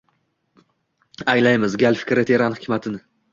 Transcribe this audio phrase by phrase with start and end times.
[1.33, 2.99] Anglaymiz gall fikri teran hikmatin